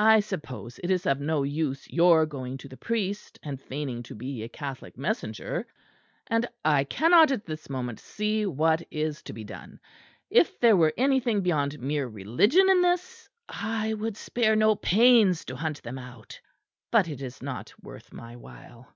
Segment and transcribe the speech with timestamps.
[0.00, 4.14] I suppose it is of no use your going to the priest and feigning to
[4.16, 5.68] be a Catholic messenger;
[6.26, 9.78] and I cannot at this moment see what is to be done.
[10.30, 15.54] If there were anything beyond mere religion in this, I would spare no pains to
[15.54, 16.40] hunt them out;
[16.90, 18.84] but it is not worth my while.